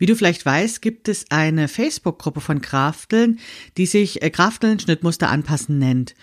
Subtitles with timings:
[0.00, 3.38] Wie du vielleicht weißt, gibt es eine Facebook-Gruppe von Krafteln,
[3.76, 6.14] die sich äh, Krafteln Schnittmuster anpassen nennt.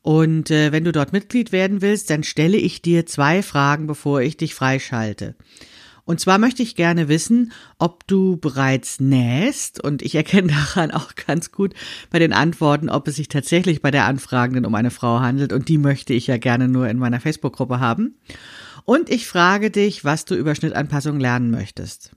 [0.00, 4.22] Und äh, wenn du dort Mitglied werden willst, dann stelle ich dir zwei Fragen, bevor
[4.22, 5.34] ich dich freischalte.
[6.06, 9.84] Und zwar möchte ich gerne wissen, ob du bereits nähst.
[9.84, 11.74] Und ich erkenne daran auch ganz gut
[12.08, 15.52] bei den Antworten, ob es sich tatsächlich bei der Anfragenden um eine Frau handelt.
[15.52, 18.14] Und die möchte ich ja gerne nur in meiner Facebook-Gruppe haben.
[18.86, 22.16] Und ich frage dich, was du über Schnittanpassung lernen möchtest.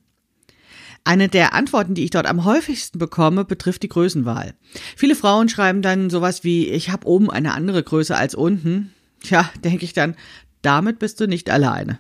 [1.09, 4.53] Eine der Antworten, die ich dort am häufigsten bekomme, betrifft die Größenwahl.
[4.95, 8.93] Viele Frauen schreiben dann sowas wie, ich habe oben eine andere Größe als unten.
[9.23, 10.13] Tja, denke ich dann,
[10.61, 11.97] damit bist du nicht alleine.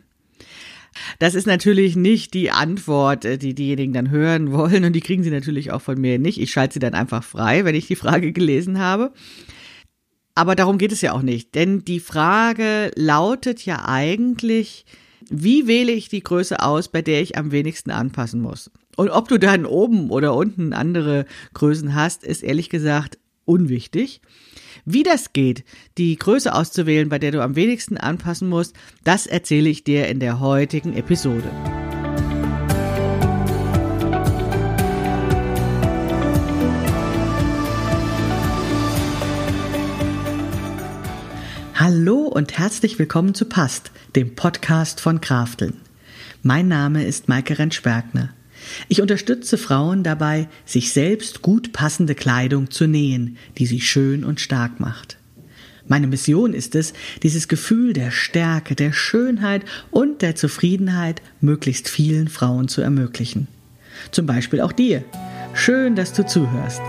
[1.17, 5.23] Das ist natürlich nicht die Antwort, äh, die diejenigen dann hören wollen und die kriegen
[5.23, 6.39] sie natürlich auch von mir nicht.
[6.39, 9.11] Ich schalte sie dann einfach frei, wenn ich die Frage gelesen habe.
[10.35, 14.85] Aber darum geht es ja auch nicht, denn die Frage lautet ja eigentlich,
[15.31, 18.69] wie wähle ich die Größe aus, bei der ich am wenigsten anpassen muss?
[18.99, 24.19] Und ob du dann oben oder unten andere Größen hast, ist ehrlich gesagt unwichtig.
[24.83, 25.63] Wie das geht,
[25.97, 30.19] die Größe auszuwählen, bei der du am wenigsten anpassen musst, das erzähle ich dir in
[30.19, 31.49] der heutigen Episode.
[41.73, 45.79] Hallo und herzlich willkommen zu Past, dem Podcast von Krafteln.
[46.43, 48.33] Mein Name ist Maike Rentschbergner.
[48.87, 54.39] Ich unterstütze Frauen dabei, sich selbst gut passende Kleidung zu nähen, die sie schön und
[54.39, 55.17] stark macht.
[55.87, 62.27] Meine Mission ist es, dieses Gefühl der Stärke, der Schönheit und der Zufriedenheit möglichst vielen
[62.27, 63.47] Frauen zu ermöglichen.
[64.11, 65.03] Zum Beispiel auch dir.
[65.53, 66.81] Schön, dass du zuhörst.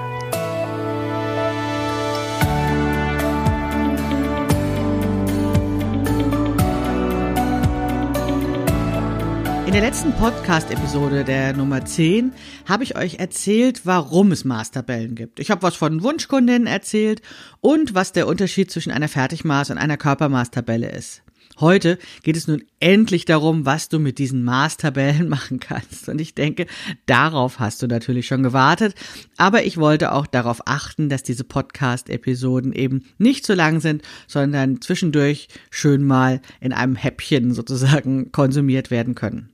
[9.70, 12.32] In der letzten Podcast-Episode der Nummer 10
[12.68, 15.38] habe ich euch erzählt, warum es Maßtabellen gibt.
[15.38, 17.22] Ich habe was von Wunschkundinnen erzählt
[17.60, 21.22] und was der Unterschied zwischen einer Fertigmaß und einer Körpermaßtabelle ist.
[21.60, 26.08] Heute geht es nun endlich darum, was du mit diesen Maßtabellen machen kannst.
[26.08, 26.66] Und ich denke,
[27.06, 28.96] darauf hast du natürlich schon gewartet.
[29.36, 34.80] Aber ich wollte auch darauf achten, dass diese Podcast-Episoden eben nicht so lang sind, sondern
[34.80, 39.50] zwischendurch schön mal in einem Häppchen sozusagen konsumiert werden können.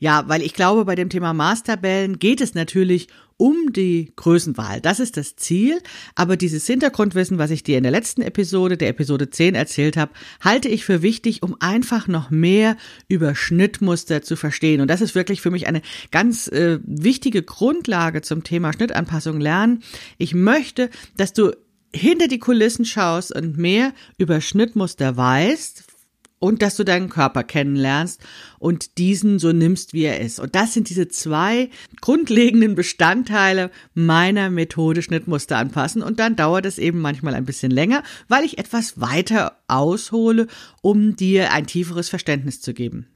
[0.00, 4.80] Ja, weil ich glaube, bei dem Thema Maßtabellen geht es natürlich um die Größenwahl.
[4.80, 5.80] Das ist das Ziel.
[6.14, 10.12] Aber dieses Hintergrundwissen, was ich dir in der letzten Episode, der Episode 10 erzählt habe,
[10.42, 12.76] halte ich für wichtig, um einfach noch mehr
[13.08, 14.82] über Schnittmuster zu verstehen.
[14.82, 19.82] Und das ist wirklich für mich eine ganz äh, wichtige Grundlage zum Thema Schnittanpassung lernen.
[20.18, 21.52] Ich möchte, dass du
[21.92, 25.84] hinter die Kulissen schaust und mehr über Schnittmuster weißt,
[26.40, 28.20] und dass du deinen Körper kennenlernst
[28.58, 30.40] und diesen so nimmst, wie er ist.
[30.40, 31.70] Und das sind diese zwei
[32.00, 36.02] grundlegenden Bestandteile meiner Methode Schnittmuster anpassen.
[36.02, 40.48] Und dann dauert es eben manchmal ein bisschen länger, weil ich etwas weiter aushole,
[40.82, 43.06] um dir ein tieferes Verständnis zu geben.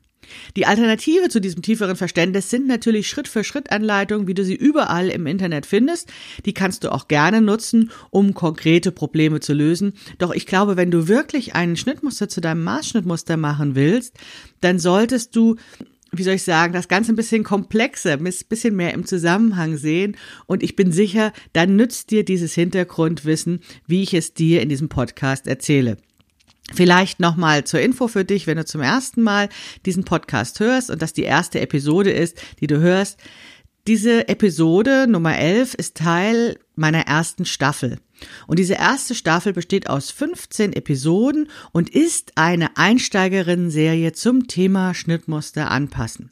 [0.56, 5.66] Die Alternative zu diesem tieferen Verständnis sind natürlich Schritt-für-Schritt-Anleitungen, wie du sie überall im Internet
[5.66, 6.12] findest.
[6.44, 9.94] Die kannst du auch gerne nutzen, um konkrete Probleme zu lösen.
[10.18, 14.16] Doch ich glaube, wenn du wirklich einen Schnittmuster zu deinem Maßschnittmuster machen willst,
[14.60, 15.56] dann solltest du
[16.16, 20.16] wie soll ich sagen, das Ganze ein bisschen komplexer, ein bisschen mehr im Zusammenhang sehen.
[20.46, 24.88] Und ich bin sicher, dann nützt dir dieses Hintergrundwissen, wie ich es dir in diesem
[24.88, 25.96] Podcast erzähle.
[26.72, 29.48] Vielleicht nochmal zur Info für dich, wenn du zum ersten Mal
[29.84, 33.20] diesen Podcast hörst und das die erste Episode ist, die du hörst.
[33.86, 37.98] Diese Episode Nummer 11 ist Teil meiner ersten Staffel.
[38.46, 45.70] Und diese erste Staffel besteht aus 15 Episoden und ist eine Einsteigerinnen-Serie zum Thema Schnittmuster
[45.70, 46.30] anpassen.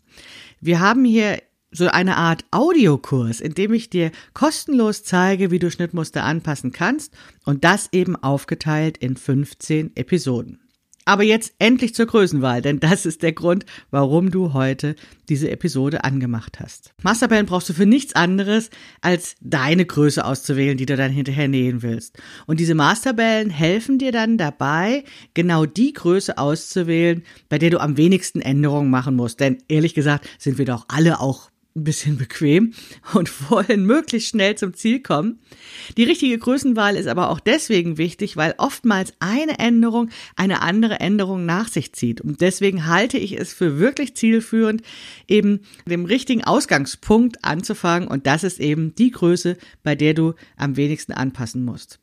[0.60, 5.70] Wir haben hier so eine Art Audiokurs, in dem ich dir kostenlos zeige, wie du
[5.70, 7.12] Schnittmuster anpassen kannst
[7.44, 10.62] und das eben aufgeteilt in 15 Episoden.
[11.04, 14.94] Aber jetzt endlich zur Größenwahl, denn das ist der Grund, warum du heute
[15.28, 16.94] diese Episode angemacht hast.
[17.02, 18.70] Masterplan brauchst du für nichts anderes,
[19.00, 22.18] als deine Größe auszuwählen, die du dann hinterher nähen willst.
[22.46, 25.02] Und diese Masterbellen helfen dir dann dabei,
[25.34, 29.40] genau die Größe auszuwählen, bei der du am wenigsten Änderungen machen musst.
[29.40, 32.74] Denn ehrlich gesagt sind wir doch alle auch ein bisschen bequem
[33.14, 35.40] und wollen möglichst schnell zum Ziel kommen.
[35.96, 41.46] Die richtige Größenwahl ist aber auch deswegen wichtig, weil oftmals eine Änderung eine andere Änderung
[41.46, 42.20] nach sich zieht.
[42.20, 44.82] Und deswegen halte ich es für wirklich zielführend,
[45.28, 48.08] eben dem richtigen Ausgangspunkt anzufangen.
[48.08, 52.01] Und das ist eben die Größe, bei der du am wenigsten anpassen musst.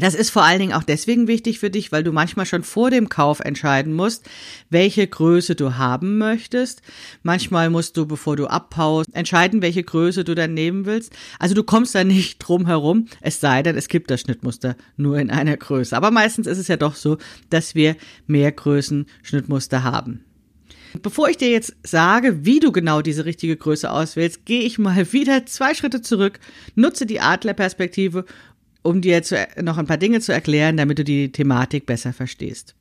[0.00, 2.90] Das ist vor allen Dingen auch deswegen wichtig für dich, weil du manchmal schon vor
[2.90, 4.28] dem Kauf entscheiden musst,
[4.70, 6.80] welche Größe du haben möchtest.
[7.22, 11.12] Manchmal musst du, bevor du abhaust, entscheiden, welche Größe du dann nehmen willst.
[11.38, 15.18] Also du kommst da nicht drum herum, es sei denn, es gibt das Schnittmuster nur
[15.18, 15.94] in einer Größe.
[15.94, 17.18] Aber meistens ist es ja doch so,
[17.50, 17.96] dass wir
[18.26, 20.24] mehr Größen Schnittmuster haben.
[21.02, 25.12] Bevor ich dir jetzt sage, wie du genau diese richtige Größe auswählst, gehe ich mal
[25.12, 26.40] wieder zwei Schritte zurück,
[26.74, 28.24] nutze die Adlerperspektive
[28.82, 32.74] um dir zu, noch ein paar Dinge zu erklären, damit du die Thematik besser verstehst.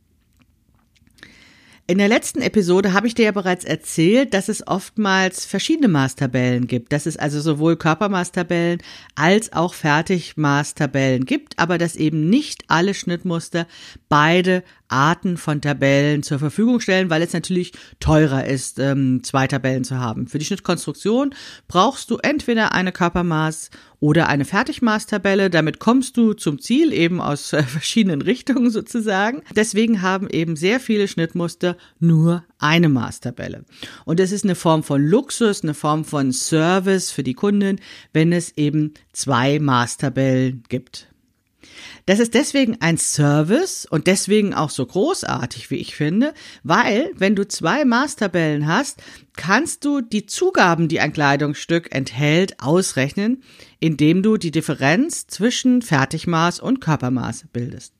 [1.90, 6.68] In der letzten Episode habe ich dir ja bereits erzählt, dass es oftmals verschiedene Maßtabellen
[6.68, 8.80] gibt, dass es also sowohl Körpermaßtabellen
[9.16, 13.66] als auch Fertigmaßtabellen gibt, aber dass eben nicht alle Schnittmuster
[14.07, 19.83] beide Arten von Tabellen zur Verfügung stellen, weil es natürlich teurer ist, ähm, zwei Tabellen
[19.83, 20.27] zu haben.
[20.27, 21.33] Für die Schnittkonstruktion
[21.68, 23.69] brauchst du entweder eine Körpermaß
[24.00, 25.50] oder eine Fertigmaßtabelle.
[25.50, 29.44] Damit kommst du zum Ziel eben aus äh, verschiedenen Richtungen sozusagen.
[29.56, 33.65] Deswegen haben eben sehr viele Schnittmuster nur eine Maßtabelle.
[34.06, 37.80] Und es ist eine Form von Luxus, eine Form von Service für die Kunden,
[38.13, 41.08] wenn es eben zwei Maßtabellen gibt.
[42.06, 46.33] Das ist deswegen ein Service und deswegen auch so großartig, wie ich finde,
[46.63, 49.01] weil wenn du zwei Maßtabellen hast,
[49.35, 53.44] kannst du die Zugaben, die ein Kleidungsstück enthält, ausrechnen,
[53.79, 57.94] indem du die Differenz zwischen Fertigmaß und Körpermaß bildest.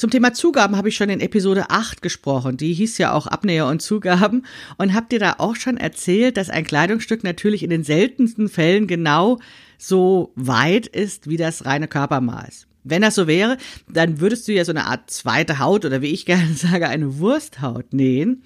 [0.00, 2.56] Zum Thema Zugaben habe ich schon in Episode 8 gesprochen.
[2.56, 4.46] Die hieß ja auch Abnäher und Zugaben
[4.78, 8.86] und habe dir da auch schon erzählt, dass ein Kleidungsstück natürlich in den seltensten Fällen
[8.86, 9.40] genau
[9.80, 12.66] so weit ist wie das reine Körpermaß.
[12.84, 13.56] Wenn das so wäre,
[13.88, 17.18] dann würdest du ja so eine Art zweite Haut oder wie ich gerne sage, eine
[17.18, 18.42] Wursthaut nähen.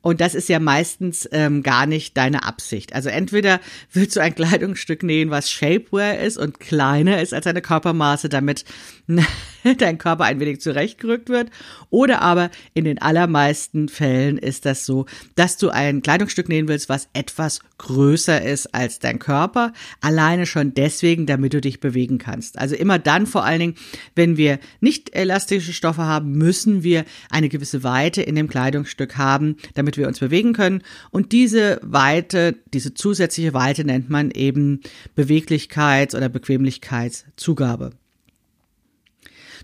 [0.00, 2.94] Und das ist ja meistens ähm, gar nicht deine Absicht.
[2.94, 3.60] Also entweder
[3.92, 8.64] willst du ein Kleidungsstück nähen, was Shapewear ist und kleiner ist als deine Körpermaße, damit
[9.78, 11.50] dein Körper ein wenig zurechtgerückt wird.
[11.90, 16.88] Oder aber in den allermeisten Fällen ist das so, dass du ein Kleidungsstück nähen willst,
[16.88, 19.72] was etwas größer ist als dein Körper.
[20.00, 22.58] Alleine schon deswegen, damit du dich bewegen kannst.
[22.58, 23.74] Also immer dann vor allen Dingen,
[24.14, 29.56] wenn wir nicht elastische Stoffe haben, müssen wir eine gewisse Weite in dem Kleidungsstück haben,
[29.74, 30.82] damit wir uns bewegen können.
[31.10, 34.80] Und diese Weite, diese zusätzliche Weite nennt man eben
[35.16, 37.92] Beweglichkeits- oder Bequemlichkeitszugabe.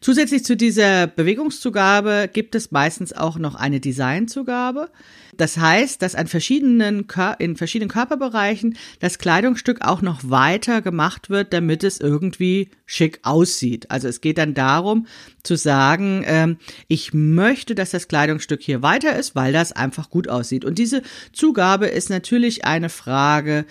[0.04, 4.90] Zusätzlich zu dieser Bewegungszugabe gibt es meistens auch noch eine Designzugabe.
[5.34, 7.06] Das heißt, dass an verschiedenen,
[7.38, 13.90] in verschiedenen Körperbereichen das Kleidungsstück auch noch weiter gemacht wird, damit es irgendwie schick aussieht.
[13.90, 15.06] Also es geht dann darum
[15.42, 20.28] zu sagen, ähm, ich möchte, dass das Kleidungsstück hier weiter ist, weil das einfach gut
[20.28, 20.66] aussieht.
[20.66, 21.00] Und diese
[21.32, 23.64] Zugabe ist natürlich eine Frage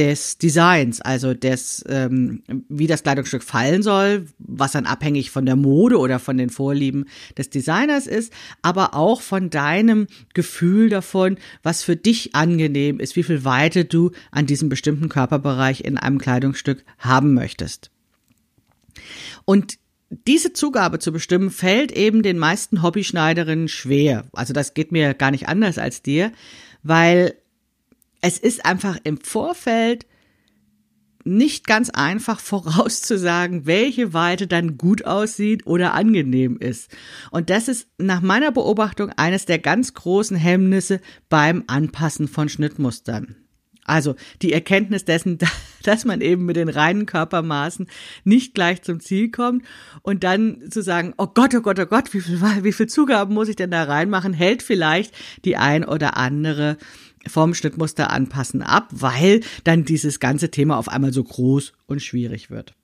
[0.00, 5.56] des Designs, also des, ähm, wie das Kleidungsstück fallen soll, was dann abhängig von der
[5.56, 7.04] Mode oder von den Vorlieben
[7.36, 8.32] des Designers ist,
[8.62, 14.10] aber auch von deinem Gefühl davon, was für dich angenehm ist, wie viel Weite du
[14.30, 17.90] an diesem bestimmten Körperbereich in einem Kleidungsstück haben möchtest.
[19.44, 19.76] Und
[20.26, 24.24] diese Zugabe zu bestimmen, fällt eben den meisten Hobbyschneiderinnen schwer.
[24.32, 26.32] Also das geht mir gar nicht anders als dir,
[26.82, 27.34] weil
[28.20, 30.06] es ist einfach im Vorfeld
[31.24, 36.90] nicht ganz einfach vorauszusagen, welche Weite dann gut aussieht oder angenehm ist.
[37.30, 43.36] Und das ist nach meiner Beobachtung eines der ganz großen Hemmnisse beim Anpassen von Schnittmustern.
[43.84, 45.38] Also die Erkenntnis dessen,
[45.82, 47.88] dass man eben mit den reinen Körpermaßen
[48.24, 49.64] nicht gleich zum Ziel kommt
[50.02, 53.34] und dann zu sagen, oh Gott, oh Gott, oh Gott, wie viel, wie viel Zugaben
[53.34, 56.76] muss ich denn da reinmachen, hält vielleicht die ein oder andere
[57.26, 62.50] vom Schnittmuster anpassen ab, weil dann dieses ganze Thema auf einmal so groß und schwierig
[62.50, 62.74] wird.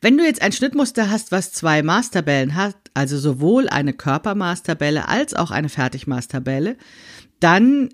[0.00, 5.34] Wenn du jetzt ein Schnittmuster hast, was zwei Maßtabellen hat, also sowohl eine Körpermaßtabelle als
[5.34, 6.76] auch eine Fertigmaßtabelle,
[7.38, 7.90] dann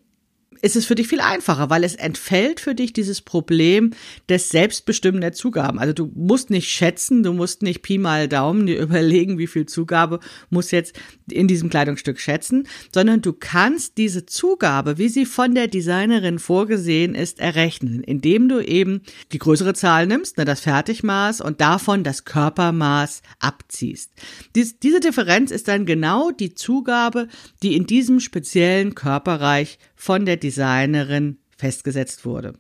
[0.63, 3.93] ist es für dich viel einfacher, weil es entfällt für dich dieses Problem
[4.29, 5.79] des Selbstbestimmen der Zugaben.
[5.79, 9.67] Also du musst nicht schätzen, du musst nicht Pi mal Daumen dir überlegen, wie viel
[9.67, 10.21] Zugabe
[10.51, 10.99] muss jetzt
[11.31, 17.15] in diesem Kleidungsstück schätzen, sondern du kannst diese Zugabe, wie sie von der Designerin vorgesehen
[17.15, 22.25] ist, errechnen, indem du eben die größere Zahl nimmst, ne, das Fertigmaß und davon das
[22.25, 24.13] Körpermaß abziehst.
[24.55, 27.29] Dies, diese Differenz ist dann genau die Zugabe,
[27.63, 32.55] die in diesem speziellen Körperreich von der Designerin festgesetzt wurde.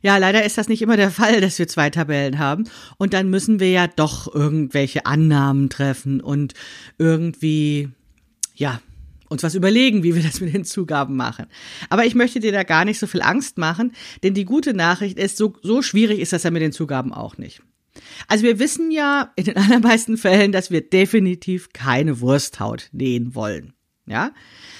[0.00, 2.64] Ja, leider ist das nicht immer der Fall, dass wir zwei Tabellen haben.
[2.96, 6.54] Und dann müssen wir ja doch irgendwelche Annahmen treffen und
[6.98, 7.90] irgendwie,
[8.54, 8.80] ja,
[9.28, 11.46] uns was überlegen, wie wir das mit den Zugaben machen.
[11.90, 13.92] Aber ich möchte dir da gar nicht so viel Angst machen,
[14.22, 17.36] denn die gute Nachricht ist, so, so schwierig ist das ja mit den Zugaben auch
[17.36, 17.60] nicht.
[18.28, 23.74] Also wir wissen ja in den allermeisten Fällen, dass wir definitiv keine Wursthaut nähen wollen.
[24.08, 24.32] Ja?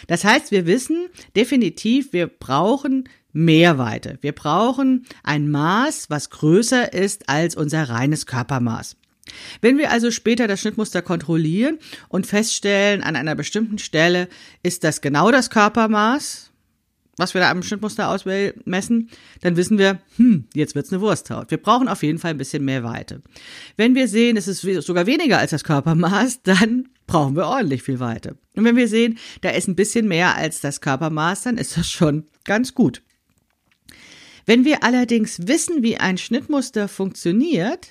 [0.06, 4.18] Das heißt, wir wissen definitiv, wir brauchen Mehrweite.
[4.20, 8.96] Wir brauchen ein Maß, was größer ist als unser reines Körpermaß.
[9.60, 14.28] Wenn wir also später das Schnittmuster kontrollieren und feststellen, an einer bestimmten Stelle
[14.62, 16.47] ist das genau das Körpermaß,
[17.18, 19.10] was wir da am Schnittmuster ausmessen,
[19.40, 21.50] dann wissen wir, hm, jetzt wird's eine Wursthaut.
[21.50, 23.22] Wir brauchen auf jeden Fall ein bisschen mehr Weite.
[23.76, 28.00] Wenn wir sehen, es ist sogar weniger als das Körpermaß, dann brauchen wir ordentlich viel
[28.00, 28.36] Weite.
[28.54, 31.90] Und wenn wir sehen, da ist ein bisschen mehr als das Körpermaß, dann ist das
[31.90, 33.02] schon ganz gut.
[34.46, 37.88] Wenn wir allerdings wissen, wie ein Schnittmuster funktioniert,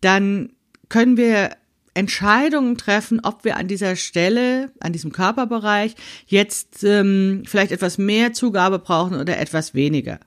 [0.00, 0.52] dann
[0.88, 1.56] können wir
[1.96, 5.94] Entscheidungen treffen, ob wir an dieser Stelle, an diesem Körperbereich
[6.26, 10.20] jetzt ähm, vielleicht etwas mehr Zugabe brauchen oder etwas weniger.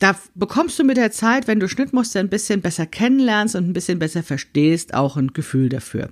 [0.00, 3.72] Da bekommst du mit der Zeit, wenn du Schnittmuster ein bisschen besser kennenlernst und ein
[3.72, 6.10] bisschen besser verstehst, auch ein Gefühl dafür.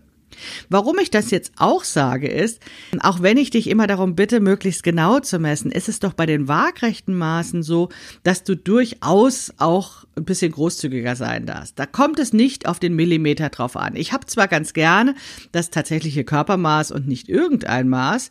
[0.68, 2.60] Warum ich das jetzt auch sage, ist,
[3.00, 6.26] auch wenn ich dich immer darum bitte, möglichst genau zu messen, ist es doch bei
[6.26, 7.88] den waagrechten Maßen so,
[8.22, 11.78] dass du durchaus auch ein bisschen großzügiger sein darfst.
[11.78, 13.96] Da kommt es nicht auf den Millimeter drauf an.
[13.96, 15.14] Ich habe zwar ganz gerne
[15.52, 18.30] das tatsächliche Körpermaß und nicht irgendein Maß,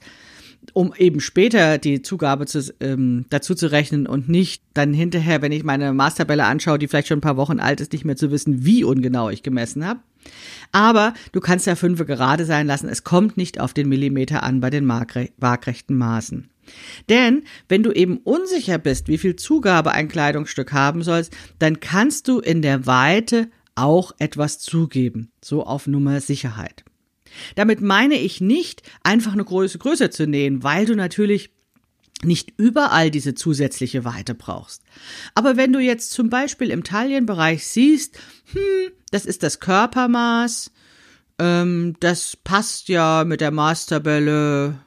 [0.74, 5.52] um eben später die Zugabe zu, ähm, dazu zu rechnen und nicht dann hinterher, wenn
[5.52, 8.32] ich meine Maßtabelle anschaue, die vielleicht schon ein paar Wochen alt ist, nicht mehr zu
[8.32, 10.00] wissen, wie ungenau ich gemessen habe.
[10.72, 12.90] Aber du kannst ja Fünfe gerade sein lassen.
[12.90, 16.50] Es kommt nicht auf den Millimeter an bei den waagrechten Maßen.
[17.10, 22.28] Denn wenn du eben unsicher bist, wie viel Zugabe ein Kleidungsstück haben sollst, dann kannst
[22.28, 25.32] du in der Weite auch etwas zugeben.
[25.44, 26.84] So auf Nummer Sicherheit.
[27.56, 31.52] Damit meine ich nicht, einfach eine Größe größer zu nähen, weil du natürlich
[32.24, 34.84] nicht überall diese zusätzliche Weite brauchst.
[35.36, 38.18] Aber wenn du jetzt zum Beispiel im Taillenbereich siehst,
[38.52, 40.72] hm, das ist das Körpermaß,
[41.40, 44.80] ähm, das passt ja mit der Maßtabelle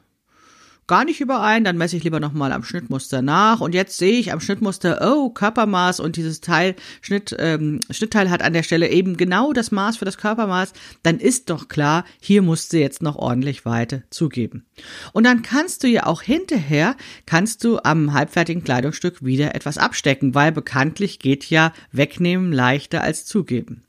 [0.87, 3.59] gar nicht überein, dann messe ich lieber nochmal am Schnittmuster nach.
[3.61, 8.43] Und jetzt sehe ich am Schnittmuster, oh, Körpermaß und dieses Teil, Schnitt, ähm, Schnittteil hat
[8.43, 10.73] an der Stelle eben genau das Maß für das Körpermaß,
[11.03, 14.65] dann ist doch klar, hier musst du jetzt noch ordentlich Weite zugeben.
[15.13, 20.35] Und dann kannst du ja auch hinterher, kannst du am halbfertigen Kleidungsstück wieder etwas abstecken,
[20.35, 23.83] weil bekanntlich geht ja wegnehmen leichter als zugeben.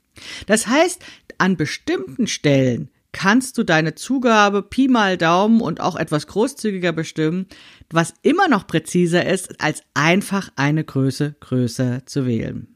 [0.47, 1.03] Das heißt,
[1.37, 7.47] an bestimmten Stellen kannst du deine Zugabe Pi mal Daumen und auch etwas großzügiger bestimmen,
[7.89, 12.67] was immer noch präziser ist, als einfach eine Größe größer zu wählen.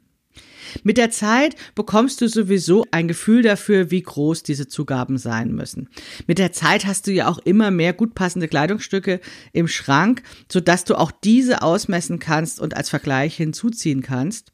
[0.81, 5.89] Mit der Zeit bekommst du sowieso ein Gefühl dafür, wie groß diese Zugaben sein müssen.
[6.25, 9.19] Mit der Zeit hast du ja auch immer mehr gut passende Kleidungsstücke
[9.53, 14.50] im Schrank, sodass du auch diese ausmessen kannst und als Vergleich hinzuziehen kannst.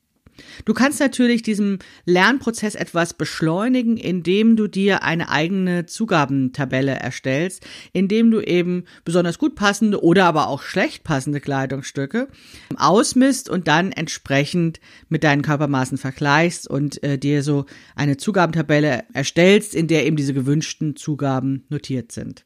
[0.65, 8.31] Du kannst natürlich diesem Lernprozess etwas beschleunigen, indem du dir eine eigene Zugabentabelle erstellst, indem
[8.31, 12.27] du eben besonders gut passende oder aber auch schlecht passende Kleidungsstücke
[12.75, 14.79] ausmisst und dann entsprechend
[15.09, 17.65] mit deinen Körpermaßen vergleichst und äh, dir so
[17.95, 22.45] eine Zugabentabelle erstellst, in der eben diese gewünschten Zugaben notiert sind.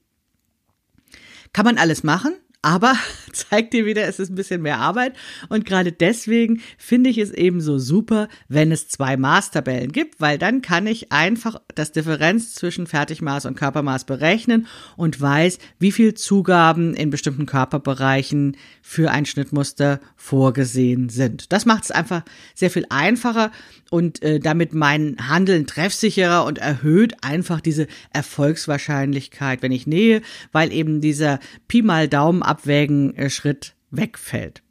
[1.53, 2.95] Kann man alles machen, aber
[3.33, 5.13] zeigt dir wieder, es ist ein bisschen mehr Arbeit.
[5.49, 10.37] Und gerade deswegen finde ich es eben so super, wenn es zwei Maßtabellen gibt, weil
[10.37, 16.13] dann kann ich einfach das Differenz zwischen Fertigmaß und Körpermaß berechnen und weiß, wie viel
[16.13, 21.51] Zugaben in bestimmten Körperbereichen für ein Schnittmuster vorgesehen sind.
[21.51, 22.23] Das macht es einfach
[22.55, 23.51] sehr viel einfacher
[23.91, 30.21] und äh, damit mein Handeln treffsicherer und erhöht einfach diese Erfolgswahrscheinlichkeit, wenn ich nähe,
[30.51, 34.63] weil eben dieser Pi mal Daumen abwägen Schritt wegfällt.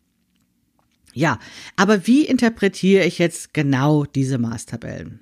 [1.12, 1.38] Ja,
[1.76, 5.20] aber wie interpretiere ich jetzt genau diese Maßtabellen?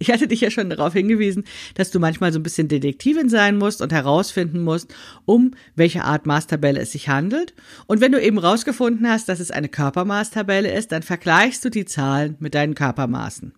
[0.00, 1.44] Ich hatte dich ja schon darauf hingewiesen,
[1.74, 4.94] dass du manchmal so ein bisschen Detektivin sein musst und herausfinden musst,
[5.24, 7.52] um welche Art Maßtabelle es sich handelt.
[7.86, 11.84] Und wenn du eben rausgefunden hast, dass es eine Körpermaßtabelle ist, dann vergleichst du die
[11.84, 13.52] Zahlen mit deinen Körpermaßen.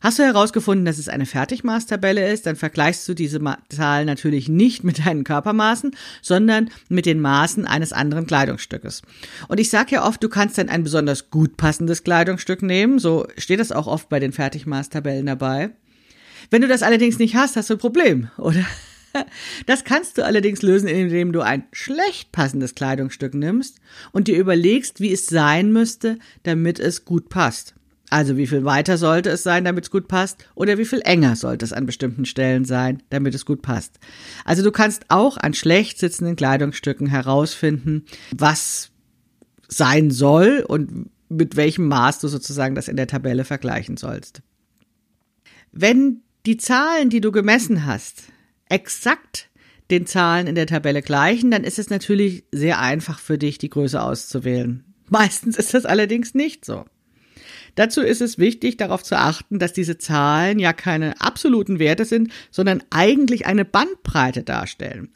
[0.00, 4.84] Hast du herausgefunden, dass es eine Fertigmaßtabelle ist, dann vergleichst du diese Zahl natürlich nicht
[4.84, 5.90] mit deinen Körpermaßen,
[6.22, 9.02] sondern mit den Maßen eines anderen Kleidungsstückes.
[9.48, 13.26] Und ich sage ja oft, du kannst dann ein besonders gut passendes Kleidungsstück nehmen, so
[13.36, 15.70] steht das auch oft bei den Fertigmaßtabellen dabei.
[16.50, 18.64] Wenn du das allerdings nicht hast, hast du ein Problem, oder?
[19.66, 23.80] Das kannst du allerdings lösen, indem du ein schlecht passendes Kleidungsstück nimmst
[24.12, 27.74] und dir überlegst, wie es sein müsste, damit es gut passt.
[28.10, 31.36] Also wie viel weiter sollte es sein, damit es gut passt, oder wie viel enger
[31.36, 33.98] sollte es an bestimmten Stellen sein, damit es gut passt.
[34.44, 38.90] Also du kannst auch an schlecht sitzenden Kleidungsstücken herausfinden, was
[39.68, 44.42] sein soll und mit welchem Maß du sozusagen das in der Tabelle vergleichen sollst.
[45.72, 48.22] wenn die Zahlen, die du gemessen hast,
[48.70, 49.50] exakt
[49.90, 53.70] den Zahlen in der Tabelle gleichen, dann ist es natürlich sehr einfach für dich, die
[53.70, 54.84] Größe auszuwählen.
[55.08, 56.84] Meistens ist das allerdings nicht so.
[57.78, 62.32] Dazu ist es wichtig, darauf zu achten, dass diese Zahlen ja keine absoluten Werte sind,
[62.50, 65.10] sondern eigentlich eine Bandbreite darstellen.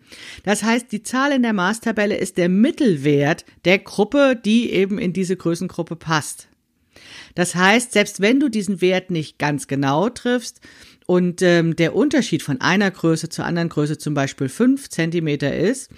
[0.45, 5.13] Das heißt, die Zahl in der Maßtabelle ist der Mittelwert der Gruppe, die eben in
[5.13, 6.47] diese Größengruppe passt.
[7.35, 10.61] Das heißt, selbst wenn du diesen Wert nicht ganz genau triffst
[11.07, 15.91] und ähm, der Unterschied von einer Größe zur anderen Größe zum Beispiel fünf Zentimeter ist,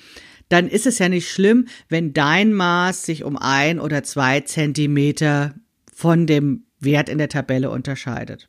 [0.49, 5.54] dann ist es ja nicht schlimm, wenn dein Maß sich um ein oder zwei Zentimeter
[5.95, 8.49] von dem Wert in der Tabelle unterscheidet.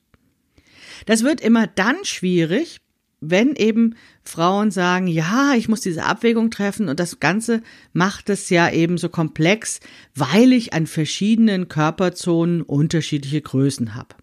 [1.06, 2.82] Das wird immer dann schwierig,
[3.22, 7.62] wenn eben Frauen sagen, ja, ich muss diese Abwägung treffen und das Ganze
[7.94, 9.80] macht es ja eben so komplex,
[10.14, 14.16] weil ich an verschiedenen Körperzonen unterschiedliche Größen habe.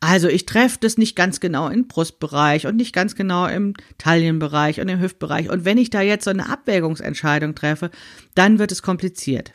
[0.00, 4.80] Also ich treffe das nicht ganz genau im Brustbereich und nicht ganz genau im Taillenbereich
[4.80, 5.48] und im Hüftbereich.
[5.48, 7.90] Und wenn ich da jetzt so eine Abwägungsentscheidung treffe,
[8.34, 9.52] dann wird es kompliziert.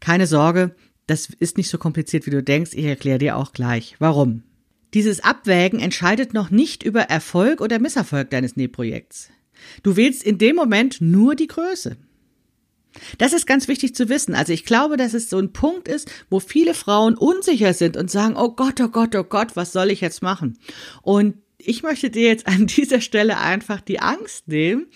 [0.00, 0.74] Keine Sorge,
[1.10, 2.70] das ist nicht so kompliziert, wie du denkst.
[2.74, 4.44] Ich erkläre dir auch gleich, warum.
[4.94, 9.30] Dieses Abwägen entscheidet noch nicht über Erfolg oder Misserfolg deines Nähprojekts.
[9.82, 11.96] Du wählst in dem Moment nur die Größe.
[13.18, 14.34] Das ist ganz wichtig zu wissen.
[14.34, 18.10] Also ich glaube, dass es so ein Punkt ist, wo viele Frauen unsicher sind und
[18.10, 20.58] sagen, oh Gott, oh Gott, oh Gott, was soll ich jetzt machen?
[21.02, 24.86] Und ich möchte dir jetzt an dieser Stelle einfach die Angst nehmen,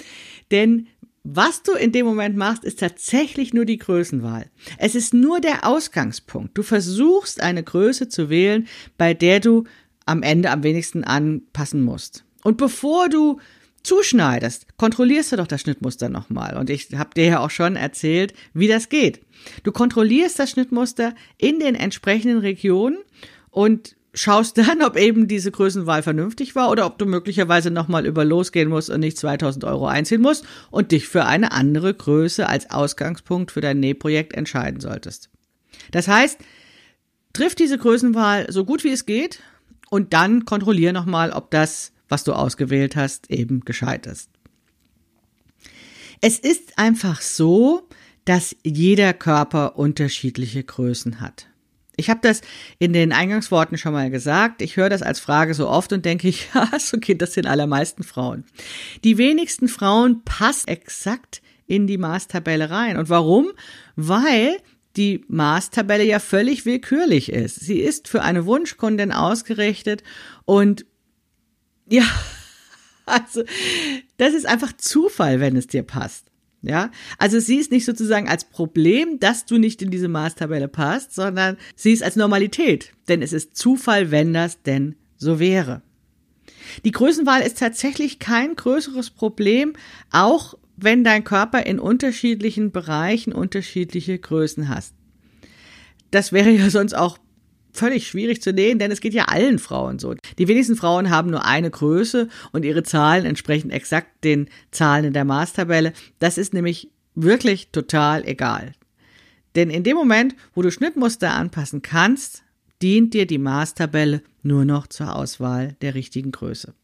[0.51, 0.87] denn
[1.25, 4.51] was du in dem Moment machst, ist tatsächlich nur die Größenwahl.
[4.77, 6.57] Es ist nur der Ausgangspunkt.
[6.57, 9.65] Du versuchst eine Größe zu wählen, bei der du
[10.05, 12.25] am Ende am wenigsten anpassen musst.
[12.43, 13.41] Und bevor du
[13.83, 16.59] zuschneidest, kontrollierst du doch das Schnittmuster nochmal.
[16.59, 19.21] Und ich habe dir ja auch schon erzählt, wie das geht.
[19.63, 22.99] Du kontrollierst das Schnittmuster in den entsprechenden Regionen
[23.51, 28.25] und schaust dann, ob eben diese Größenwahl vernünftig war oder ob du möglicherweise nochmal über
[28.25, 32.71] losgehen musst und nicht 2000 Euro einziehen musst und dich für eine andere Größe als
[32.71, 35.31] Ausgangspunkt für dein Nähprojekt entscheiden solltest.
[35.91, 36.39] Das heißt,
[37.33, 39.41] triff diese Größenwahl so gut wie es geht
[39.91, 44.31] und dann kontrollier nochmal, ob das, was du ausgewählt hast, eben gescheit ist.
[46.21, 47.89] Es ist einfach so,
[48.25, 51.49] dass jeder Körper unterschiedliche Größen hat.
[51.97, 52.41] Ich habe das
[52.79, 54.63] in den Eingangsworten schon mal gesagt.
[54.63, 57.47] Ich höre das als Frage so oft und denke ich, ja, so geht das den
[57.47, 58.45] allermeisten Frauen.
[59.05, 62.97] Die wenigsten Frauen passen exakt in die Maßtabelle rein.
[62.97, 63.53] Und warum?
[63.97, 64.57] Weil
[64.97, 67.61] die Maßtabelle ja völlig willkürlich ist.
[67.61, 70.03] Sie ist für eine Wunschkundin ausgerichtet
[70.45, 70.87] und
[71.89, 72.05] ja,
[73.07, 73.43] also
[74.17, 76.31] das ist einfach Zufall, wenn es dir passt.
[76.67, 81.15] Ja, also sie ist nicht sozusagen als Problem, dass du nicht in diese Maßtabelle passt,
[81.15, 85.83] sondern sie ist als Normalität, denn es ist Zufall, wenn das denn so wäre.
[86.87, 89.75] Die Größenwahl ist tatsächlich kein größeres Problem,
[90.11, 94.95] auch wenn dein Körper in unterschiedlichen Bereichen unterschiedliche Größen hast.
[96.11, 97.19] Das wäre ja sonst auch
[97.75, 100.15] völlig schwierig zu nähen, denn es geht ja allen Frauen so.
[100.39, 105.13] Die wenigsten Frauen haben nur eine Größe und ihre Zahlen entsprechen exakt den Zahlen in
[105.13, 105.93] der Maßtabelle.
[106.19, 108.73] Das ist nämlich wirklich total egal.
[109.55, 112.43] Denn in dem Moment, wo du Schnittmuster anpassen kannst,
[112.83, 116.75] dient dir die Maßtabelle nur noch zur Auswahl der richtigen Größe.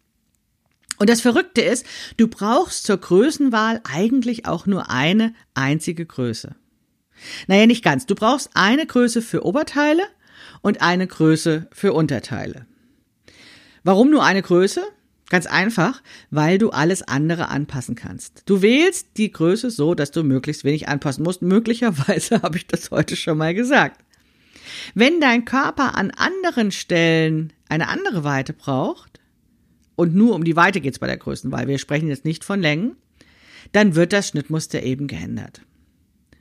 [0.98, 6.54] Und das Verrückte ist, du brauchst zur Größenwahl eigentlich auch nur eine einzige Größe.
[7.46, 8.06] Naja, nicht ganz.
[8.06, 10.02] Du brauchst eine Größe für Oberteile
[10.62, 12.66] und eine Größe für Unterteile.
[13.82, 14.82] Warum nur eine Größe?
[15.30, 18.42] Ganz einfach, weil du alles andere anpassen kannst.
[18.46, 21.40] Du wählst die Größe so, dass du möglichst wenig anpassen musst.
[21.40, 24.04] Möglicherweise habe ich das heute schon mal gesagt.
[24.94, 29.20] Wenn dein Körper an anderen Stellen eine andere Weite braucht,
[30.00, 32.62] und nur um die Weite geht es bei der Größenwahl, wir sprechen jetzt nicht von
[32.62, 32.96] Längen,
[33.72, 35.60] dann wird das Schnittmuster eben geändert.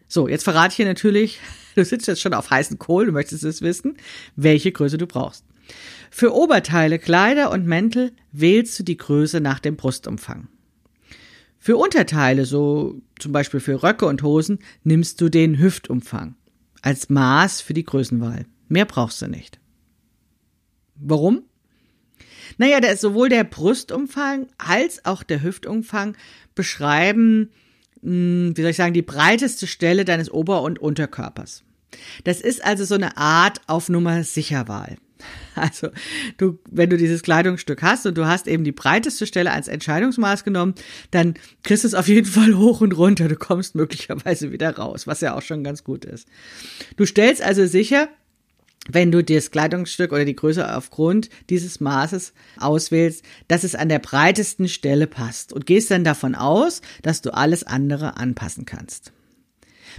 [0.10, 1.40] So, jetzt verrate ich dir natürlich,
[1.76, 3.96] du sitzt jetzt schon auf heißen Kohl, du möchtest es wissen,
[4.36, 5.46] welche Größe du brauchst.
[6.10, 10.48] Für Oberteile, Kleider und Mäntel wählst du die Größe nach dem Brustumfang.
[11.60, 16.36] Für Unterteile, so zum Beispiel für Röcke und Hosen, nimmst du den Hüftumfang
[16.82, 18.46] als Maß für die Größenwahl.
[18.68, 19.60] Mehr brauchst du nicht.
[20.96, 21.44] Warum?
[22.58, 26.18] Naja, der, sowohl der Brustumfang als auch der Hüftumfang
[26.56, 27.52] beschreiben,
[28.02, 31.64] hm, wie soll ich sagen, die breiteste Stelle deines Ober- und Unterkörpers.
[32.24, 34.98] Das ist also so eine Art auf Nummer Sicherwahl.
[35.56, 35.90] Also,
[36.38, 40.46] du, wenn du dieses Kleidungsstück hast und du hast eben die breiteste Stelle als Entscheidungsmaß
[40.46, 40.74] genommen,
[41.12, 41.34] dann
[41.64, 43.28] kriegst du es auf jeden Fall hoch und runter.
[43.28, 46.30] Du kommst möglicherweise wieder raus, was ja auch schon ganz gut ist.
[46.96, 48.08] Du stellst also sicher,
[48.92, 54.00] wenn du das Kleidungsstück oder die Größe aufgrund dieses Maßes auswählst, dass es an der
[54.00, 59.14] breitesten Stelle passt und gehst dann davon aus, dass du alles andere anpassen kannst.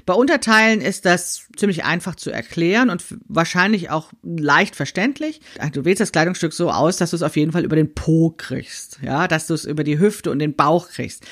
[0.06, 5.40] Bei Unterteilen ist das ziemlich einfach zu erklären und wahrscheinlich auch leicht verständlich.
[5.72, 8.30] Du wählst das Kleidungsstück so aus, dass du es auf jeden Fall über den Po
[8.30, 11.26] kriegst, ja, dass du es über die Hüfte und den Bauch kriegst.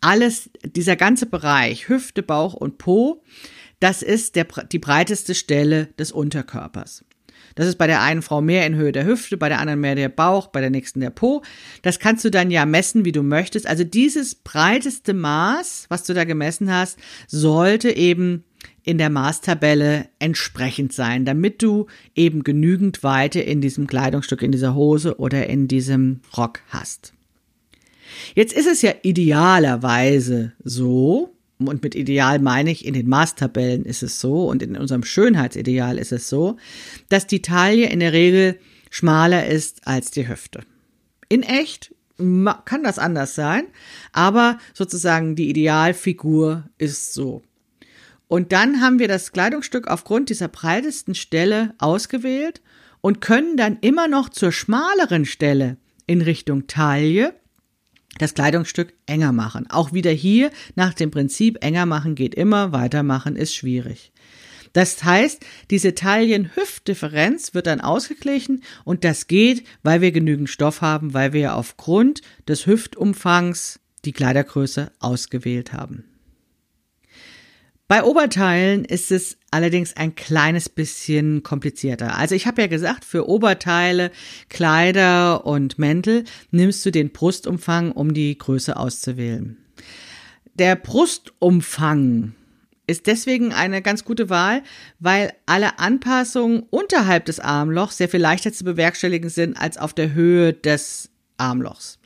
[0.00, 3.22] Alles, dieser ganze Bereich, Hüfte, Bauch und Po,
[3.84, 7.04] das ist der, die breiteste Stelle des Unterkörpers.
[7.54, 9.94] Das ist bei der einen Frau mehr in Höhe der Hüfte, bei der anderen mehr
[9.94, 11.42] der Bauch, bei der nächsten der Po.
[11.82, 13.66] Das kannst du dann ja messen, wie du möchtest.
[13.66, 18.44] Also dieses breiteste Maß, was du da gemessen hast, sollte eben
[18.84, 24.74] in der Maßtabelle entsprechend sein, damit du eben genügend Weite in diesem Kleidungsstück, in dieser
[24.74, 27.12] Hose oder in diesem Rock hast.
[28.34, 34.02] Jetzt ist es ja idealerweise so, und mit Ideal meine ich, in den Maßtabellen ist
[34.02, 36.56] es so und in unserem Schönheitsideal ist es so,
[37.08, 38.58] dass die Taille in der Regel
[38.90, 40.60] schmaler ist als die Hüfte.
[41.28, 43.66] In echt kann das anders sein,
[44.12, 47.42] aber sozusagen die Idealfigur ist so.
[48.28, 52.62] Und dann haben wir das Kleidungsstück aufgrund dieser breitesten Stelle ausgewählt
[53.00, 57.34] und können dann immer noch zur schmaleren Stelle in Richtung Taille
[58.18, 59.68] das Kleidungsstück enger machen.
[59.70, 64.12] Auch wieder hier nach dem Prinzip enger machen geht immer, weitermachen ist schwierig.
[64.72, 71.14] Das heißt, diese Taillen-Hüftdifferenz wird dann ausgeglichen und das geht, weil wir genügend Stoff haben,
[71.14, 76.04] weil wir aufgrund des Hüftumfangs die Kleidergröße ausgewählt haben.
[77.86, 82.16] Bei Oberteilen ist es allerdings ein kleines bisschen komplizierter.
[82.16, 84.10] Also ich habe ja gesagt, für Oberteile,
[84.48, 89.58] Kleider und Mäntel nimmst du den Brustumfang, um die Größe auszuwählen.
[90.54, 92.34] Der Brustumfang
[92.86, 94.62] ist deswegen eine ganz gute Wahl,
[94.98, 100.14] weil alle Anpassungen unterhalb des Armlochs sehr viel leichter zu bewerkstelligen sind als auf der
[100.14, 101.98] Höhe des Armlochs.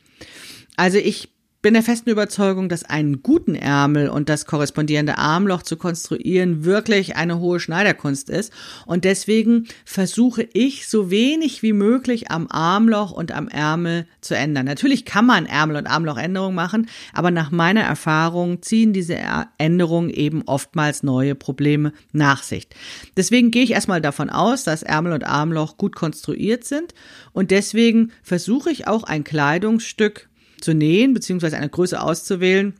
[0.75, 1.29] Also ich
[1.61, 7.17] bin der festen Überzeugung, dass einen guten Ärmel und das korrespondierende Armloch zu konstruieren wirklich
[7.17, 8.53] eine hohe Schneiderkunst ist.
[8.85, 14.67] Und deswegen versuche ich so wenig wie möglich am Armloch und am Ärmel zu ändern.
[14.67, 19.17] Natürlich kann man Ärmel- und Armlochänderungen machen, aber nach meiner Erfahrung ziehen diese
[19.57, 22.69] Änderungen eben oftmals neue Probleme nach sich.
[23.17, 26.93] Deswegen gehe ich erstmal davon aus, dass Ärmel und Armloch gut konstruiert sind
[27.33, 30.28] und deswegen versuche ich auch ein Kleidungsstück
[30.61, 32.75] zu nähen, beziehungsweise eine Größe auszuwählen,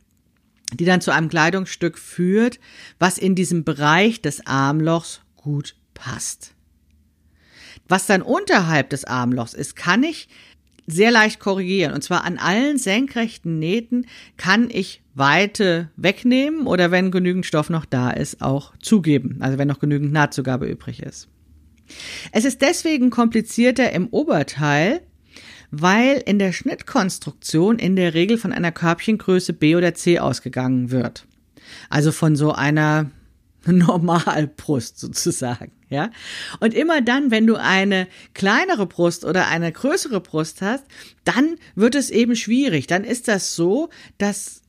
[0.74, 2.60] die dann zu einem Kleidungsstück führt,
[2.98, 6.54] was in diesem Bereich des Armlochs gut passt.
[7.88, 10.28] Was dann unterhalb des Armlochs ist, kann ich
[10.86, 11.92] sehr leicht korrigieren.
[11.92, 17.84] Und zwar an allen senkrechten Nähten kann ich Weite wegnehmen oder wenn genügend Stoff noch
[17.84, 19.38] da ist, auch zugeben.
[19.40, 21.28] Also wenn noch genügend Nahtzugabe übrig ist.
[22.32, 25.00] Es ist deswegen komplizierter im Oberteil,
[25.70, 31.26] weil in der Schnittkonstruktion in der Regel von einer Körbchengröße B oder C ausgegangen wird.
[31.88, 33.10] Also von so einer
[33.66, 36.10] Normalbrust sozusagen, ja.
[36.60, 40.84] Und immer dann, wenn du eine kleinere Brust oder eine größere Brust hast,
[41.24, 42.86] dann wird es eben schwierig.
[42.86, 44.62] Dann ist das so, dass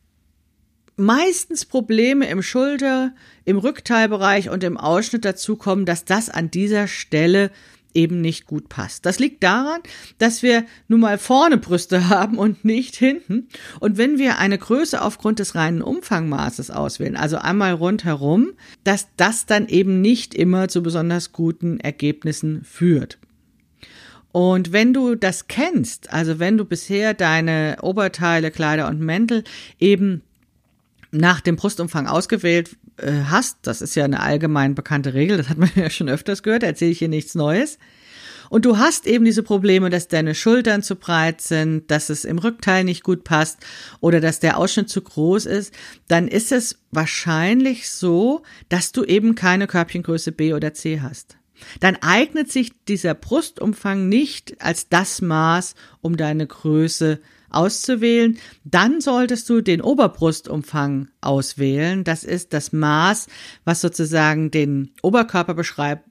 [0.97, 3.13] meistens Probleme im Schulter,
[3.45, 7.49] im Rückteilbereich und im Ausschnitt dazu kommen, dass das an dieser Stelle
[7.93, 9.05] eben nicht gut passt.
[9.05, 9.81] Das liegt daran,
[10.17, 13.47] dass wir nun mal vorne Brüste haben und nicht hinten.
[13.79, 18.51] Und wenn wir eine Größe aufgrund des reinen Umfangmaßes auswählen, also einmal rundherum,
[18.83, 23.17] dass das dann eben nicht immer zu besonders guten Ergebnissen führt.
[24.31, 29.43] Und wenn du das kennst, also wenn du bisher deine Oberteile, Kleider und Mäntel
[29.79, 30.21] eben
[31.11, 35.57] nach dem Brustumfang ausgewählt äh, hast, das ist ja eine allgemein bekannte Regel, das hat
[35.57, 37.77] man ja schon öfters gehört, erzähle ich hier nichts Neues.
[38.49, 42.37] Und du hast eben diese Probleme, dass deine Schultern zu breit sind, dass es im
[42.37, 43.59] Rückteil nicht gut passt
[44.01, 45.73] oder dass der Ausschnitt zu groß ist,
[46.09, 51.37] dann ist es wahrscheinlich so, dass du eben keine Körbchengröße B oder C hast.
[51.79, 58.37] Dann eignet sich dieser Brustumfang nicht als das Maß, um deine Größe auszuwählen.
[58.63, 62.03] Dann solltest du den Oberbrustumfang auswählen.
[62.03, 63.27] Das ist das Maß,
[63.65, 66.05] was sozusagen den Oberkörper beschreibt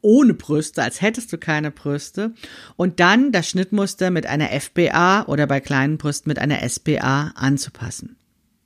[0.00, 2.32] ohne Brüste, als hättest du keine Brüste.
[2.76, 8.16] Und dann das Schnittmuster mit einer FBA oder bei kleinen Brüsten mit einer SBA anzupassen.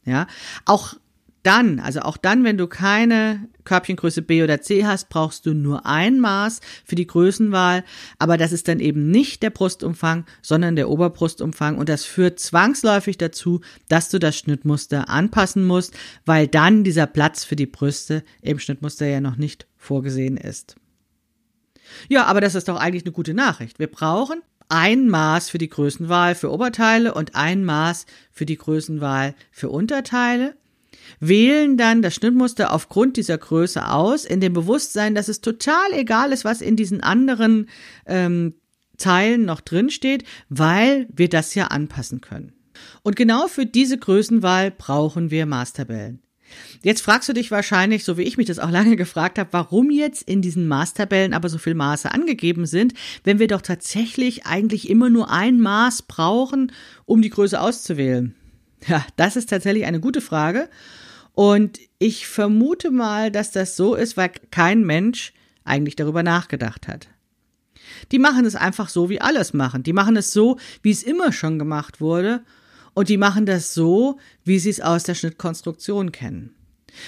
[0.05, 0.27] Ja,
[0.65, 0.95] auch
[1.43, 5.87] dann, also auch dann, wenn du keine Körbchengröße B oder C hast, brauchst du nur
[5.87, 7.85] ein Maß für die Größenwahl,
[8.19, 13.19] aber das ist dann eben nicht der Brustumfang, sondern der Oberbrustumfang und das führt zwangsläufig
[13.19, 18.59] dazu, dass du das Schnittmuster anpassen musst, weil dann dieser Platz für die Brüste im
[18.59, 20.77] Schnittmuster ja noch nicht vorgesehen ist.
[22.09, 23.79] Ja, aber das ist doch eigentlich eine gute Nachricht.
[23.79, 29.35] Wir brauchen ein Maß für die Größenwahl für Oberteile und ein Maß für die Größenwahl
[29.51, 30.57] für Unterteile,
[31.21, 36.33] wählen dann das Schnittmuster aufgrund dieser Größe aus, in dem Bewusstsein, dass es total egal
[36.33, 37.69] ist, was in diesen anderen
[38.07, 38.55] ähm,
[38.99, 42.53] Teilen noch drin steht, weil wir das ja anpassen können.
[43.03, 46.23] Und genau für diese Größenwahl brauchen wir Maßtabellen.
[46.83, 49.91] Jetzt fragst du dich wahrscheinlich, so wie ich mich das auch lange gefragt habe, warum
[49.91, 54.89] jetzt in diesen Maßtabellen aber so viel Maße angegeben sind, wenn wir doch tatsächlich eigentlich
[54.89, 56.73] immer nur ein Maß brauchen,
[57.05, 58.35] um die Größe auszuwählen.
[58.87, 60.69] Ja, das ist tatsächlich eine gute Frage.
[61.35, 65.33] Und ich vermute mal, dass das so ist, weil kein Mensch
[65.65, 67.09] eigentlich darüber nachgedacht hat.
[68.11, 69.83] Die machen es einfach so, wie alles machen.
[69.83, 72.43] Die machen es so, wie es immer schon gemacht wurde
[72.95, 76.55] und die machen das so, wie sie es aus der Schnittkonstruktion kennen.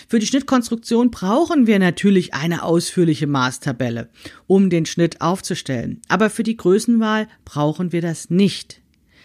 [0.09, 4.09] Für die Schnittkonstruktion brauchen wir natürlich eine ausführliche Maßtabelle,
[4.47, 6.01] um den Schnitt aufzustellen.
[6.09, 8.81] Aber für die Größenwahl brauchen wir das nicht.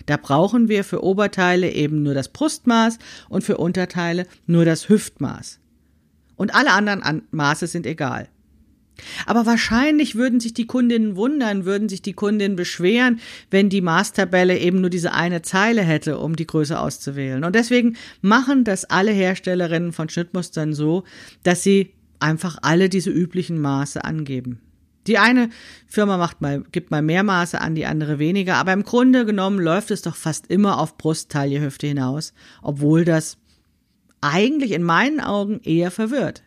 [0.09, 2.97] Da brauchen wir für Oberteile eben nur das Brustmaß
[3.29, 5.59] und für Unterteile nur das Hüftmaß.
[6.35, 8.27] Und alle anderen Maße sind egal.
[9.27, 13.19] Aber wahrscheinlich würden sich die Kundinnen wundern, würden sich die Kundinnen beschweren,
[13.51, 17.43] wenn die Maßtabelle eben nur diese eine Zeile hätte, um die Größe auszuwählen.
[17.43, 21.03] Und deswegen machen das alle Herstellerinnen von Schnittmustern so,
[21.43, 24.59] dass sie einfach alle diese üblichen Maße angeben.
[25.09, 25.49] Die eine
[25.87, 29.57] Firma macht mal, gibt mal mehr Maße an, die andere weniger, aber im Grunde genommen
[29.57, 33.39] läuft es doch fast immer auf Brust, Taille, Hüfte hinaus, obwohl das
[34.21, 36.43] eigentlich in meinen Augen eher verwirrt.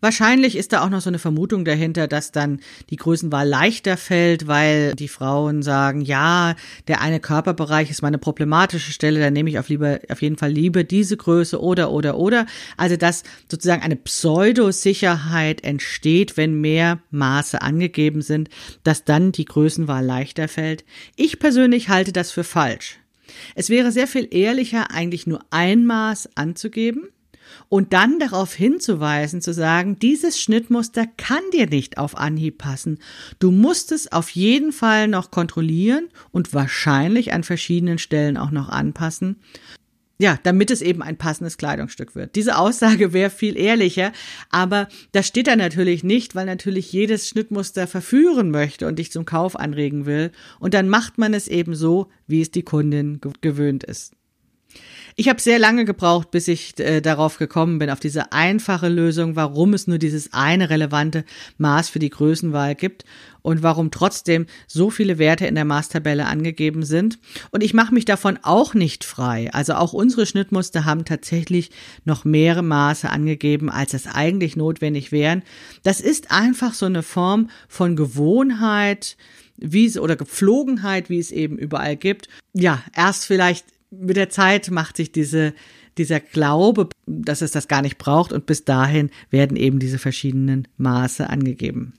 [0.00, 4.46] Wahrscheinlich ist da auch noch so eine Vermutung dahinter, dass dann die Größenwahl leichter fällt,
[4.46, 6.54] weil die Frauen sagen, ja,
[6.86, 10.50] der eine Körperbereich ist meine problematische Stelle, dann nehme ich auf, lieber, auf jeden Fall
[10.50, 12.46] lieber diese Größe oder, oder, oder.
[12.76, 18.48] Also, dass sozusagen eine Pseudosicherheit entsteht, wenn mehr Maße angegeben sind,
[18.84, 20.84] dass dann die Größenwahl leichter fällt.
[21.16, 22.98] Ich persönlich halte das für falsch.
[23.54, 27.08] Es wäre sehr viel ehrlicher, eigentlich nur ein Maß anzugeben
[27.68, 32.98] und dann darauf hinzuweisen, zu sagen, dieses Schnittmuster kann dir nicht auf Anhieb passen.
[33.38, 38.68] Du musst es auf jeden Fall noch kontrollieren und wahrscheinlich an verschiedenen Stellen auch noch
[38.68, 39.36] anpassen.
[40.20, 42.34] Ja, damit es eben ein passendes Kleidungsstück wird.
[42.34, 44.12] Diese Aussage wäre viel ehrlicher,
[44.50, 49.24] aber das steht da natürlich nicht, weil natürlich jedes Schnittmuster verführen möchte und dich zum
[49.24, 50.32] Kauf anregen will.
[50.58, 54.17] Und dann macht man es eben so, wie es die Kundin gewöhnt ist.
[55.20, 59.34] Ich habe sehr lange gebraucht, bis ich äh, darauf gekommen bin, auf diese einfache Lösung,
[59.34, 61.24] warum es nur dieses eine relevante
[61.56, 63.04] Maß für die Größenwahl gibt
[63.42, 67.18] und warum trotzdem so viele Werte in der Maßtabelle angegeben sind.
[67.50, 69.50] Und ich mache mich davon auch nicht frei.
[69.52, 71.72] Also auch unsere Schnittmuster haben tatsächlich
[72.04, 75.42] noch mehrere Maße angegeben, als es eigentlich notwendig wären.
[75.82, 79.16] Das ist einfach so eine Form von Gewohnheit,
[79.56, 82.28] wie es oder Gepflogenheit, wie es eben überall gibt.
[82.52, 85.54] Ja, erst vielleicht mit der Zeit macht sich diese,
[85.96, 90.68] dieser Glaube, dass es das gar nicht braucht und bis dahin werden eben diese verschiedenen
[90.76, 91.94] Maße angegeben.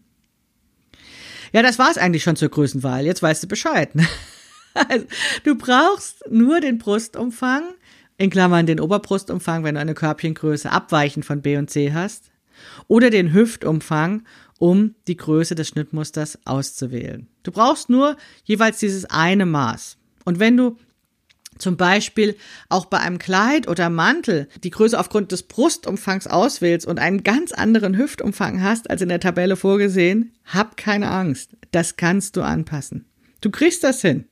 [1.52, 3.06] Ja, das war es eigentlich schon zur Größenwahl.
[3.06, 3.96] Jetzt weißt du Bescheid.
[3.96, 4.08] Ne?
[4.76, 5.08] Also,
[5.44, 7.64] du brauchst nur den Brustumfang,
[8.18, 12.32] in Klammern den Oberbrustumfang, wenn du eine Körbchengröße abweichend von B und C hast,
[12.88, 14.24] oder den Hüftumfang,
[14.60, 17.28] um die Größe des Schnittmusters auszuwählen.
[17.44, 19.98] Du brauchst nur jeweils dieses eine Maß.
[20.24, 20.78] Und wenn du
[21.60, 22.36] zum Beispiel
[22.70, 27.52] auch bei einem Kleid oder Mantel die Größe aufgrund des Brustumfangs auswählst und einen ganz
[27.52, 31.52] anderen Hüftumfang hast als in der Tabelle vorgesehen, hab keine Angst.
[31.72, 33.06] Das kannst du anpassen.
[33.42, 34.26] Du kriegst das hin.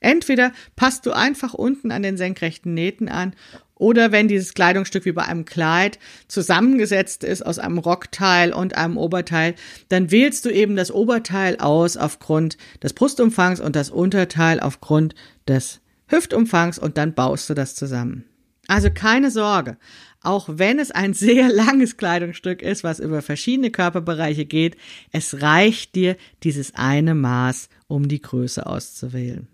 [0.00, 3.34] Entweder passt du einfach unten an den senkrechten Nähten an
[3.74, 8.96] oder wenn dieses Kleidungsstück wie bei einem Kleid zusammengesetzt ist aus einem Rockteil und einem
[8.96, 9.54] Oberteil,
[9.88, 15.14] dann wählst du eben das Oberteil aus aufgrund des Brustumfangs und das Unterteil aufgrund
[15.46, 18.24] des Hüftumfangs und dann baust du das zusammen.
[18.68, 19.76] Also keine Sorge,
[20.20, 24.76] auch wenn es ein sehr langes Kleidungsstück ist, was über verschiedene Körperbereiche geht,
[25.12, 29.48] es reicht dir dieses eine Maß, um die Größe auszuwählen.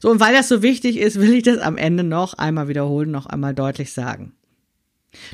[0.00, 3.10] So, und weil das so wichtig ist, will ich das am Ende noch einmal wiederholen,
[3.10, 4.32] noch einmal deutlich sagen.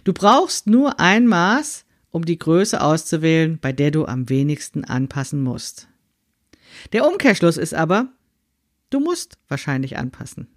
[0.02, 5.42] Du brauchst nur ein Maß, um die Größe auszuwählen, bei der du am wenigsten anpassen
[5.42, 5.86] musst.
[6.92, 8.08] Der Umkehrschluss ist aber,
[8.90, 10.48] Du musst wahrscheinlich anpassen.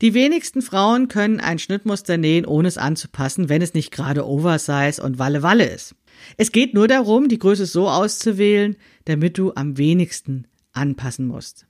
[0.00, 5.02] Die wenigsten Frauen können ein Schnittmuster nähen, ohne es anzupassen, wenn es nicht gerade Oversize
[5.02, 5.94] und Walle Walle ist.
[6.36, 11.66] Es geht nur darum, die Größe so auszuwählen, damit du am wenigsten anpassen musst.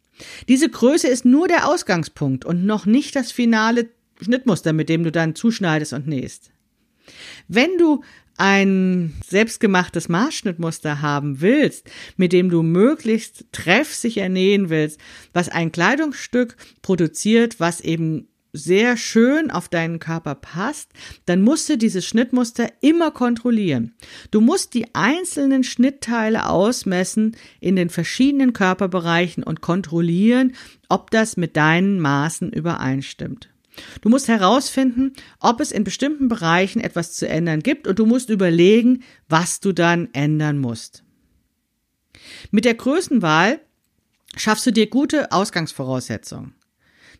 [0.48, 3.88] Diese Größe ist nur der Ausgangspunkt und noch nicht das finale
[4.20, 6.50] Schnittmuster, mit dem du dann zuschneidest und nähst.
[7.46, 8.02] Wenn du
[8.38, 15.01] ein selbstgemachtes Maßschnittmuster haben willst, mit dem du möglichst treffsicher nähen willst,
[15.33, 20.90] was ein Kleidungsstück produziert, was eben sehr schön auf deinen Körper passt,
[21.27, 23.94] dann musst du dieses Schnittmuster immer kontrollieren.
[24.31, 30.55] Du musst die einzelnen Schnittteile ausmessen in den verschiedenen Körperbereichen und kontrollieren,
[30.88, 33.51] ob das mit deinen Maßen übereinstimmt.
[34.01, 38.31] Du musst herausfinden, ob es in bestimmten Bereichen etwas zu ändern gibt und du musst
[38.31, 41.05] überlegen, was du dann ändern musst.
[42.51, 43.61] Mit der Größenwahl
[44.37, 46.55] schaffst du dir gute Ausgangsvoraussetzungen.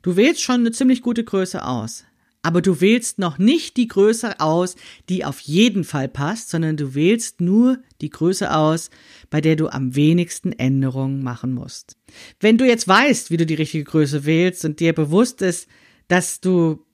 [0.03, 2.05] Du wählst schon eine ziemlich gute Größe aus.
[2.43, 4.77] Aber du wählst noch nicht die Größe aus,
[5.09, 8.91] die auf jeden Fall passt, sondern du wählst nur die Größe aus,
[9.29, 11.97] bei der du am wenigsten Änderungen machen musst.
[12.39, 15.69] Wenn du jetzt weißt, wie du die richtige Größe wählst und dir bewusst ist,
[16.09, 16.85] dass du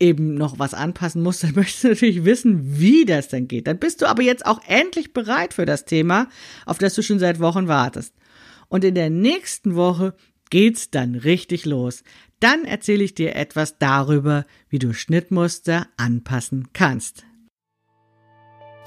[0.00, 3.66] eben noch was anpassen musst, dann möchtest du natürlich wissen, wie das dann geht.
[3.66, 6.28] Dann bist du aber jetzt auch endlich bereit für das Thema,
[6.66, 8.14] auf das du schon seit Wochen wartest.
[8.68, 10.14] Und in der nächsten Woche
[10.50, 12.02] geht's dann richtig los.
[12.40, 17.24] Dann erzähle ich dir etwas darüber, wie du Schnittmuster anpassen kannst.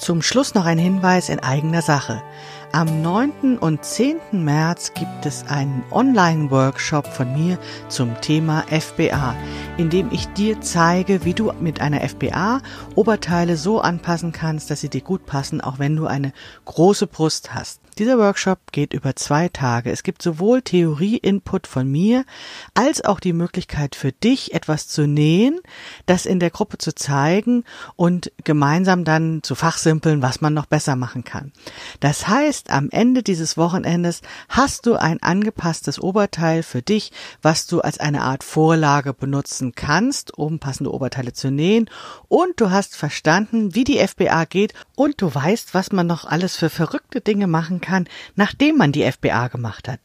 [0.02, 2.24] Zum Schluss noch ein Hinweis in eigener Sache.
[2.72, 3.60] Am 9.
[3.60, 4.18] und 10.
[4.32, 9.36] März gibt es einen Online-Workshop von mir zum Thema FBA,
[9.78, 12.62] in dem ich dir zeige, wie du mit einer FBA
[12.96, 16.34] Oberteile so anpassen kannst, dass sie dir gut passen, auch wenn du eine
[16.66, 17.81] große Brust hast.
[18.02, 19.92] Dieser Workshop geht über zwei Tage.
[19.92, 22.26] Es gibt sowohl Theorie-Input von mir
[22.74, 25.60] als auch die Möglichkeit für dich, etwas zu nähen,
[26.08, 27.64] das in der Gruppe zu zeigen
[27.96, 31.52] und gemeinsam dann zu fachsimpeln, was man noch besser machen kann.
[32.00, 37.12] Das heißt, am Ende dieses Wochenendes hast du ein angepasstes Oberteil für dich,
[37.44, 41.88] was du als eine Art Vorlage benutzen kannst, um passende Oberteile zu nähen
[42.30, 46.58] und du hast verstanden, wie die FBA geht und du weißt, was man noch alles
[46.58, 50.00] für verrückte Dinge machen kann kann, nachdem man die FBA gemacht hat.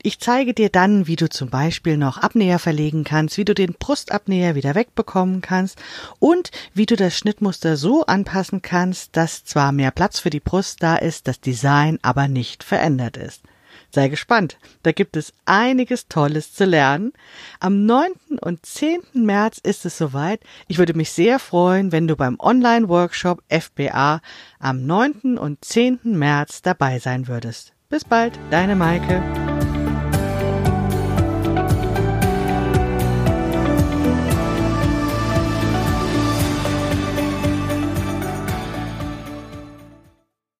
[0.00, 3.74] Ich zeige dir dann, wie du zum Beispiel noch Abnäher verlegen kannst, wie du den
[3.74, 5.78] Brustabnäher wieder wegbekommen kannst
[6.20, 10.82] und wie du das Schnittmuster so anpassen kannst, dass zwar mehr Platz für die Brust
[10.82, 13.42] da ist, das Design aber nicht verändert ist.
[13.90, 17.12] Sei gespannt, da gibt es einiges Tolles zu lernen.
[17.58, 18.12] Am 9.
[18.40, 19.00] und 10.
[19.14, 20.40] März ist es soweit.
[20.66, 24.20] Ich würde mich sehr freuen, wenn du beim Online-Workshop FBA
[24.58, 25.38] am 9.
[25.38, 26.00] und 10.
[26.04, 27.72] März dabei sein würdest.
[27.88, 29.22] Bis bald, deine Maike.